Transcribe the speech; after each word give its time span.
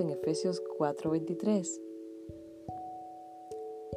en 0.00 0.10
Efesios 0.10 0.62
4:23. 0.78 1.80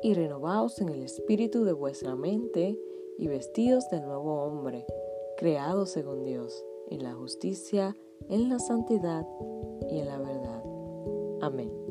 Y 0.01 0.13
renovaos 0.13 0.79
en 0.79 0.89
el 0.89 1.03
espíritu 1.03 1.63
de 1.63 1.73
vuestra 1.73 2.15
mente 2.15 2.79
y 3.17 3.27
vestidos 3.27 3.89
del 3.89 4.05
nuevo 4.05 4.43
hombre, 4.43 4.85
creado 5.37 5.85
según 5.85 6.23
Dios, 6.23 6.63
en 6.89 7.03
la 7.03 7.13
justicia, 7.13 7.97
en 8.29 8.47
la 8.49 8.59
santidad 8.59 9.25
y 9.89 9.99
en 9.99 10.05
la 10.05 10.19
verdad. 10.19 10.63
Amén. 11.41 11.88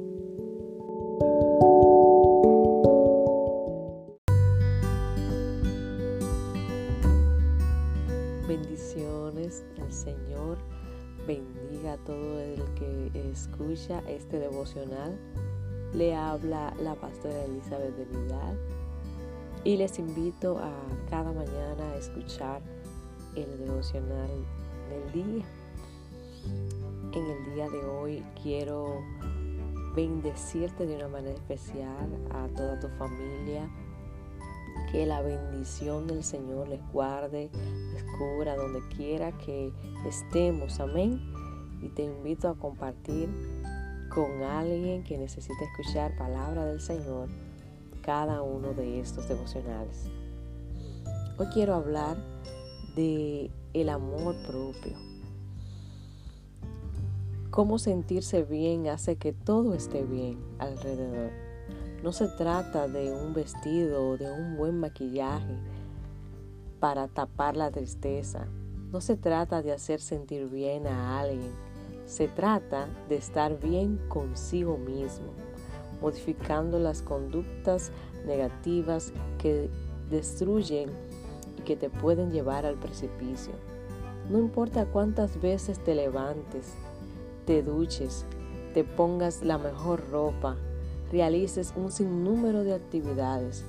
Todo 12.05 12.41
el 12.41 12.63
que 12.75 13.11
escucha 13.31 14.03
este 14.09 14.39
devocional. 14.39 15.19
Le 15.95 16.15
habla 16.15 16.75
la 16.83 16.95
pastora 16.95 17.45
Elizabeth 17.45 17.97
de 17.97 18.05
Vidal 18.05 18.59
y 19.65 19.77
les 19.77 19.99
invito 19.99 20.59
a 20.59 20.73
cada 21.11 21.33
mañana 21.33 21.93
a 21.93 21.97
escuchar 21.97 22.63
el 23.35 23.59
devocional 23.59 24.31
del 24.89 25.13
día. 25.13 25.45
En 27.13 27.25
el 27.25 27.55
día 27.55 27.69
de 27.69 27.85
hoy 27.85 28.25
quiero 28.43 29.03
bendecirte 29.95 30.87
de 30.87 30.97
una 30.97 31.09
manera 31.09 31.35
especial 31.35 32.09
a 32.31 32.47
toda 32.49 32.79
tu 32.81 32.89
familia. 32.89 33.69
Que 34.93 35.05
la 35.05 35.21
bendición 35.21 36.07
del 36.07 36.23
Señor 36.23 36.69
les 36.69 36.81
guarde, 36.93 37.51
les 37.93 38.05
cubra 38.17 38.57
donde 38.57 38.81
quiera 38.97 39.33
que 39.33 39.73
estemos. 40.07 40.81
Amén. 40.81 41.21
Y 41.83 41.89
te 41.89 42.03
invito 42.05 42.49
a 42.49 42.57
compartir 42.57 43.29
con 44.09 44.43
alguien 44.43 45.05
que 45.05 45.19
necesite 45.19 45.65
escuchar 45.65 46.17
palabra 46.17 46.65
del 46.65 46.81
Señor 46.81 47.29
cada 48.03 48.43
uno 48.43 48.73
de 48.73 49.01
estos 49.01 49.29
devocionales. 49.29 50.11
Hoy 51.39 51.47
quiero 51.53 51.75
hablar 51.75 52.17
de 52.97 53.51
el 53.75 53.89
amor 53.91 54.35
propio. 54.47 54.97
Cómo 57.51 57.79
sentirse 57.79 58.43
bien 58.43 58.89
hace 58.89 59.17
que 59.17 59.33
todo 59.33 59.75
esté 59.75 60.05
bien 60.05 60.39
alrededor. 60.59 61.31
No 62.03 62.13
se 62.13 62.29
trata 62.29 62.89
de 62.89 63.13
un 63.13 63.35
vestido 63.35 64.11
o 64.11 64.17
de 64.17 64.31
un 64.31 64.57
buen 64.57 64.79
maquillaje 64.79 65.57
para 66.81 67.09
tapar 67.09 67.57
la 67.57 67.71
tristeza. 67.71 68.47
No 68.93 69.01
se 69.01 69.17
trata 69.17 69.63
de 69.63 69.73
hacer 69.73 70.01
sentir 70.01 70.49
bien 70.49 70.87
a 70.87 71.21
alguien. 71.21 71.53
Se 72.07 72.29
trata 72.29 72.89
de 73.09 73.17
estar 73.17 73.59
bien 73.61 74.01
consigo 74.09 74.79
mismo 74.79 75.33
modificando 76.01 76.79
las 76.79 77.03
conductas 77.03 77.91
negativas 78.27 79.13
que 79.39 79.69
destruyen 80.11 80.91
y 81.59 81.63
que 81.63 81.77
te 81.77 81.91
pueden 81.91 82.31
llevar 82.31 82.67
al 82.67 82.77
precipicio. 82.77 83.53
No 84.31 84.39
importa 84.39 84.87
cuántas 84.87 85.41
veces 85.41 85.83
te 85.83 85.95
levantes, 85.95 86.75
te 87.47 87.63
duches, 87.63 88.25
te 88.75 88.85
pongas 88.85 89.43
la 89.43 89.59
mejor 89.59 90.03
ropa, 90.11 90.57
realices 91.11 91.73
un 91.77 91.91
sinnúmero 91.91 92.63
de 92.65 92.75
actividades, 92.75 93.65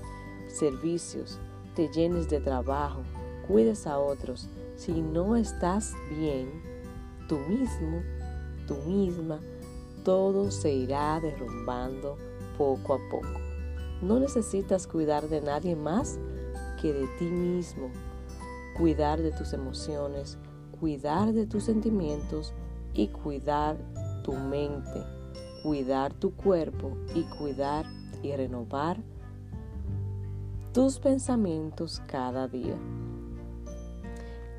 servicios, 0.47 1.39
te 1.75 1.87
llenes 1.89 2.29
de 2.29 2.41
trabajo, 2.41 3.01
cuides 3.49 3.87
a 3.87 3.97
otros, 3.97 4.47
si 4.75 5.01
no 5.01 5.35
estás 5.35 5.95
bien, 6.11 6.47
tú 7.27 7.39
mismo, 7.39 8.03
tú 8.67 8.75
misma, 8.87 9.39
todo 10.05 10.51
se 10.51 10.71
irá 10.71 11.19
derrumbando 11.19 12.15
poco 12.59 12.93
a 12.93 12.99
poco. 13.09 13.39
No 14.03 14.19
necesitas 14.19 14.85
cuidar 14.85 15.27
de 15.29 15.41
nadie 15.41 15.75
más 15.75 16.19
que 16.79 16.93
de 16.93 17.07
ti 17.17 17.25
mismo, 17.25 17.89
cuidar 18.77 19.19
de 19.19 19.31
tus 19.31 19.53
emociones, 19.53 20.37
cuidar 20.79 21.33
de 21.33 21.47
tus 21.47 21.63
sentimientos 21.63 22.53
y 22.93 23.07
cuidar 23.07 23.77
tu 24.23 24.33
mente, 24.33 25.03
cuidar 25.63 26.13
tu 26.13 26.35
cuerpo 26.35 26.95
y 27.15 27.23
cuidar 27.23 27.87
y 28.21 28.31
renovar 28.35 29.01
tus 30.71 30.99
pensamientos 30.99 31.99
cada 32.05 32.47
día. 32.47 32.77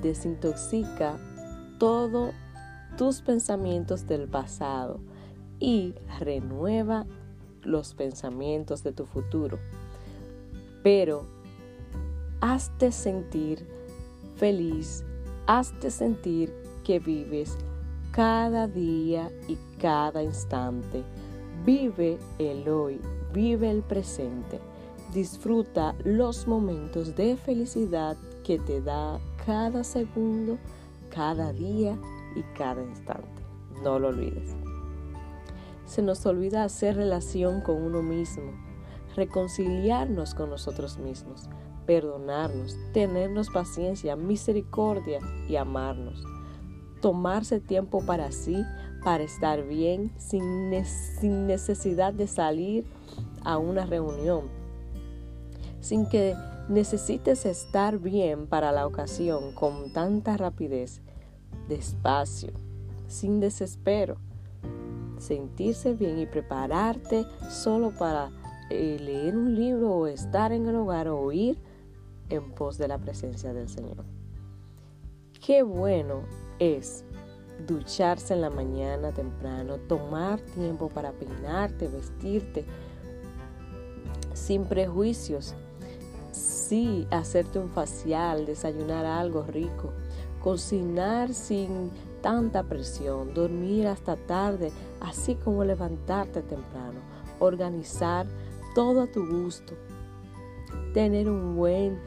Desintoxica 0.03 1.19
todos 1.78 2.33
tus 2.97 3.22
pensamientos 3.22 4.06
del 4.06 4.28
pasado 4.28 5.00
y 5.59 5.94
renueva 6.19 7.06
los 7.62 7.94
pensamientos 7.94 8.83
de 8.83 8.93
tu 8.93 9.06
futuro. 9.06 9.59
Pero 10.83 11.27
hazte 12.41 12.93
sentir 12.93 13.66
feliz, 14.37 15.05
hazte 15.47 15.91
sentir 15.91 16.53
que 16.84 16.99
vives 16.99 17.56
cada 18.12 18.67
día 18.67 19.31
y 19.49 19.56
cada 19.78 20.22
instante. 20.22 21.05
Vive 21.65 22.19
el 22.38 22.69
hoy, 22.69 23.00
vive 23.32 23.71
el 23.71 23.82
presente. 23.82 24.59
Disfruta 25.12 25.94
los 26.05 26.47
momentos 26.47 27.15
de 27.17 27.37
felicidad 27.37 28.17
que 28.44 28.59
te 28.59 28.81
da 28.81 29.21
cada 29.46 29.84
segundo, 29.84 30.58
cada 31.14 31.52
día 31.52 31.98
y 32.36 32.42
cada 32.56 32.82
instante. 32.82 33.42
No 33.82 33.98
lo 33.98 34.08
olvides 34.08 34.54
se 35.90 36.02
nos 36.02 36.24
olvida 36.24 36.62
hacer 36.62 36.94
relación 36.94 37.62
con 37.62 37.82
uno 37.82 38.00
mismo, 38.00 38.52
reconciliarnos 39.16 40.36
con 40.36 40.48
nosotros 40.48 40.98
mismos, 40.98 41.48
perdonarnos, 41.84 42.76
tenernos 42.92 43.50
paciencia, 43.50 44.14
misericordia 44.14 45.18
y 45.48 45.56
amarnos. 45.56 46.22
Tomarse 47.00 47.58
tiempo 47.58 48.06
para 48.06 48.30
sí, 48.30 48.62
para 49.02 49.24
estar 49.24 49.66
bien, 49.66 50.12
sin, 50.16 50.70
necesidad 50.70 52.12
de 52.12 52.28
salir 52.28 52.84
a 53.42 53.58
una 53.58 53.84
reunión, 53.84 54.42
sin 55.80 56.08
que 56.08 56.36
necesites 56.69 57.47
estar 57.47 57.98
bien 57.98 58.47
para 58.47 58.72
la 58.72 58.87
ocasión 58.87 59.53
con 59.54 59.93
tanta 59.93 60.37
rapidez, 60.37 61.03
despacio, 61.69 62.53
sin 63.06 63.41
desespero 63.41 64.19
sentirse 65.20 65.94
bien 65.94 66.19
y 66.19 66.26
prepararte 66.26 67.26
solo 67.49 67.91
para 67.91 68.31
eh, 68.70 68.99
leer 69.00 69.37
un 69.37 69.54
libro 69.54 69.93
o 69.93 70.06
estar 70.06 70.53
en 70.53 70.66
el 70.66 70.76
hogar 70.76 71.09
o 71.09 71.31
ir 71.32 71.59
en 72.28 72.53
pos 72.53 72.78
de 72.78 72.88
la 72.88 72.99
presencia 72.99 73.53
del 73.53 73.69
Señor. 73.69 74.04
Qué 75.44 75.62
bueno 75.62 76.22
es 76.59 77.04
ducharse 77.66 78.34
en 78.34 78.41
la 78.43 78.50
mañana 78.50 79.12
temprano, 79.12 79.78
tomar 79.88 80.41
tiempo 80.41 80.88
para 80.88 81.12
peinarte, 81.12 81.88
vestirte, 81.88 82.65
sin 84.32 84.65
prejuicios. 84.65 85.54
Sí, 86.70 87.04
hacerte 87.10 87.58
un 87.58 87.69
facial, 87.69 88.47
desayunar 88.47 89.04
algo 89.04 89.42
rico, 89.42 89.92
cocinar 90.41 91.34
sin 91.34 91.91
tanta 92.22 92.62
presión, 92.62 93.34
dormir 93.34 93.88
hasta 93.88 94.14
tarde, 94.14 94.70
así 95.00 95.34
como 95.34 95.64
levantarte 95.64 96.42
temprano, 96.42 97.00
organizar 97.41 98.28
todo 98.72 99.03
a 99.03 99.06
tu 99.08 99.26
gusto, 99.26 99.75
tener 100.94 101.28
un 101.28 101.56
buen 101.56 101.98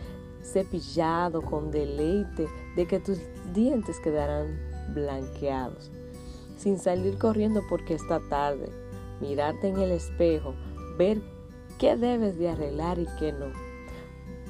cepillado 0.43 1.41
con 1.41 1.69
deleite 1.69 2.47
de 2.77 2.87
que 2.87 3.01
tus 3.01 3.19
dientes 3.53 3.99
quedarán 3.99 4.61
blanqueados, 4.93 5.91
sin 6.55 6.79
salir 6.79 7.17
corriendo 7.17 7.63
porque 7.69 7.95
está 7.95 8.21
tarde, 8.29 8.71
mirarte 9.19 9.67
en 9.67 9.79
el 9.79 9.91
espejo, 9.91 10.53
ver 10.97 11.21
qué 11.77 11.97
debes 11.97 12.39
de 12.39 12.47
arreglar 12.47 12.97
y 12.97 13.07
qué 13.19 13.33
no 13.33 13.72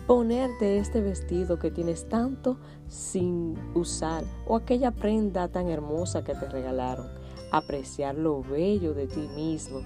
ponerte 0.08 0.78
este 0.78 1.02
vestido 1.02 1.60
que 1.60 1.72
tienes 1.72 2.10
tanto 2.10 2.58
sin 2.88 3.56
usar 3.74 4.24
o 4.48 4.56
aquella 4.56 4.92
prenda 4.92 5.48
tan 5.48 5.70
hermosa 5.70 6.24
que 6.24 6.36
te 6.36 6.50
regalaron, 6.50 7.08
apreciar 7.52 8.16
lo 8.16 8.42
bello 8.42 8.94
de 8.94 9.08
ti 9.08 9.28
mismo, 9.36 9.82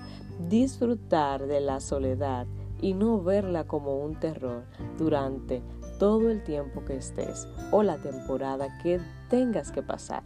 disfrutar 0.50 1.46
de 1.46 1.62
la 1.62 1.80
soledad 1.80 2.48
y 2.82 2.94
no 2.94 3.22
verla 3.22 3.66
como 3.66 4.04
un 4.04 4.16
terror 4.20 4.64
durante 4.98 5.62
todo 6.00 6.30
el 6.30 6.44
tiempo 6.44 6.84
que 6.86 6.98
estés 6.98 7.48
o 7.72 7.84
la 7.84 7.98
temporada 7.98 8.68
que 8.82 9.00
tengas 9.30 9.72
que 9.72 9.82
pasar. 9.82 10.24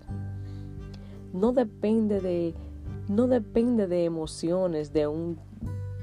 No 1.34 1.54
depende 1.54 2.20
de 2.20 2.54
no 3.08 3.28
depende 3.28 3.88
de 3.88 4.06
emociones 4.06 4.94
de 4.94 5.08
un 5.08 5.38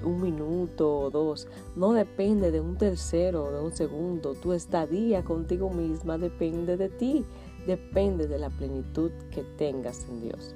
un 0.05 0.21
minuto 0.21 1.01
o 1.01 1.11
dos, 1.11 1.49
no 1.77 1.93
depende 1.93 2.51
de 2.51 2.61
un 2.61 2.77
tercero 2.77 3.51
de 3.51 3.61
un 3.61 3.73
segundo. 3.73 4.35
Tu 4.35 4.53
estadía 4.53 5.25
contigo 5.25 5.71
misma 5.71 6.19
depende 6.19 6.77
de 6.77 6.89
ti, 6.89 7.25
depende 7.67 8.27
de 8.27 8.39
la 8.39 8.51
plenitud 8.51 9.11
que 9.31 9.43
tengas 9.57 10.07
en 10.09 10.23
Dios. 10.23 10.55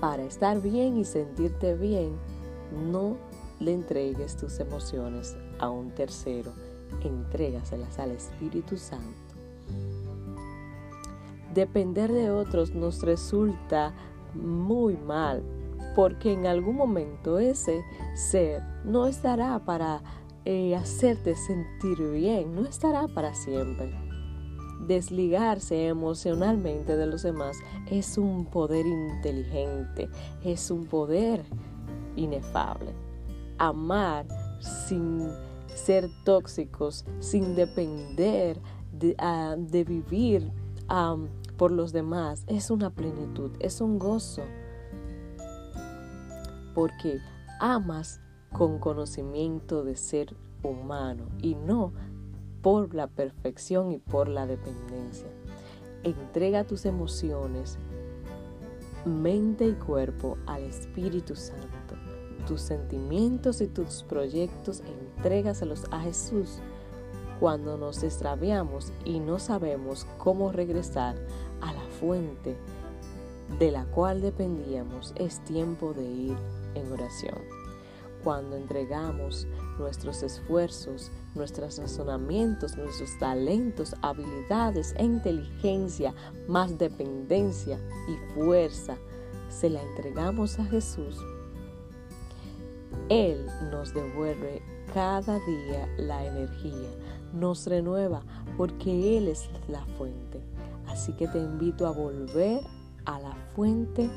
para 0.00 0.22
estar 0.24 0.60
bien 0.60 0.98
y 0.98 1.04
sentirte 1.04 1.74
bien, 1.74 2.12
no 2.90 3.16
le 3.60 3.72
entregues 3.72 4.36
tus 4.36 4.60
emociones 4.60 5.36
a 5.58 5.70
un 5.70 5.90
tercero, 5.90 6.52
entrégaselas 7.02 7.98
al 7.98 8.10
Espíritu 8.12 8.76
Santo. 8.76 9.34
Depender 11.54 12.12
de 12.12 12.30
otros 12.30 12.74
nos 12.74 13.02
resulta 13.02 13.94
muy 14.34 14.96
mal, 14.96 15.42
porque 15.94 16.32
en 16.32 16.46
algún 16.46 16.76
momento 16.76 17.38
ese 17.38 17.82
ser 18.14 18.62
no 18.84 19.06
estará 19.06 19.64
para 19.64 20.02
eh, 20.44 20.76
hacerte 20.76 21.34
sentir 21.34 21.98
bien, 22.12 22.54
no 22.54 22.64
estará 22.64 23.08
para 23.08 23.34
siempre. 23.34 23.92
Desligarse 24.86 25.88
emocionalmente 25.88 26.96
de 26.96 27.06
los 27.06 27.22
demás 27.22 27.58
es 27.90 28.18
un 28.18 28.46
poder 28.46 28.86
inteligente, 28.86 30.08
es 30.44 30.70
un 30.70 30.86
poder 30.86 31.44
inefable. 32.14 32.92
Amar 33.58 34.26
sin 34.86 35.28
ser 35.74 36.08
tóxicos, 36.24 37.04
sin 37.20 37.54
depender 37.54 38.60
de, 38.92 39.14
ah, 39.18 39.56
vivir 39.58 40.52
por 41.56 41.70
los 41.70 41.92
demás, 41.92 42.44
es 42.46 42.70
una 42.70 42.90
plenitud, 42.90 43.50
es 43.60 43.80
un 43.80 43.98
gozo. 43.98 44.42
Porque 46.76 47.20
amas 47.58 48.20
con 48.52 48.78
conocimiento 48.78 49.82
de 49.82 49.96
ser 49.96 50.36
humano 50.62 51.26
y 51.40 51.54
no 51.54 51.94
por 52.60 52.94
la 52.94 53.06
perfección 53.06 53.92
y 53.92 53.98
por 53.98 54.28
la 54.28 54.46
dependencia. 54.46 55.28
Entrega 56.02 56.64
tus 56.64 56.84
emociones, 56.84 57.78
mente 59.06 59.66
y 59.66 59.72
cuerpo 59.72 60.36
al 60.46 60.64
Espíritu 60.64 61.34
Santo. 61.34 61.94
Tus 62.46 62.60
sentimientos 62.60 63.62
y 63.62 63.68
tus 63.68 64.02
proyectos 64.02 64.82
entrégaselos 65.16 65.84
a 65.90 66.00
Jesús. 66.00 66.60
Cuando 67.40 67.78
nos 67.78 68.02
extraviamos 68.02 68.92
y 69.06 69.18
no 69.20 69.38
sabemos 69.38 70.06
cómo 70.18 70.52
regresar 70.52 71.16
a 71.62 71.72
la 71.72 71.86
fuente 72.00 72.54
de 73.58 73.70
la 73.70 73.84
cual 73.86 74.20
dependíamos, 74.20 75.14
es 75.16 75.42
tiempo 75.44 75.92
de 75.92 76.04
ir 76.04 76.36
en 76.74 76.92
oración 76.92 77.66
cuando 78.26 78.56
entregamos 78.56 79.46
nuestros 79.78 80.24
esfuerzos, 80.24 81.12
nuestros 81.36 81.78
razonamientos, 81.78 82.76
nuestros 82.76 83.16
talentos, 83.20 83.94
habilidades 84.02 84.96
e 84.98 85.04
inteligencia, 85.04 86.12
más 86.48 86.76
dependencia 86.76 87.78
y 88.08 88.34
fuerza, 88.34 88.96
se 89.48 89.70
la 89.70 89.80
entregamos 89.80 90.58
a 90.58 90.64
Jesús, 90.64 91.24
Él 93.10 93.46
nos 93.70 93.94
devuelve 93.94 94.60
cada 94.92 95.38
día 95.46 95.88
la 95.96 96.26
energía, 96.26 96.90
nos 97.32 97.64
renueva 97.68 98.22
porque 98.56 99.18
Él 99.18 99.28
es 99.28 99.48
la 99.68 99.86
fuente. 99.98 100.40
Así 100.88 101.12
que 101.12 101.28
te 101.28 101.38
invito 101.38 101.86
a 101.86 101.92
volver 101.92 102.60
a 103.06 103.18
la 103.18 103.34
fuente 103.54 104.10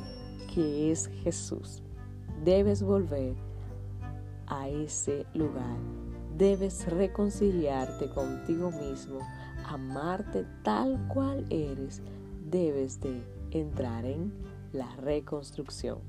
que 0.54 0.92
es 0.92 1.08
Jesús. 1.24 1.82
Debes 2.44 2.84
volver 2.84 3.36
a 4.48 4.68
ese 4.68 5.26
lugar. 5.34 5.78
Debes 6.38 6.86
reconciliarte 6.88 8.10
contigo 8.10 8.72
mismo, 8.72 9.20
amarte 9.66 10.46
tal 10.64 11.08
cual 11.08 11.46
eres. 11.50 12.02
Debes 12.50 13.00
de 13.00 13.24
entrar 13.52 14.06
en 14.06 14.34
la 14.74 14.96
reconstrucción. 14.98 16.00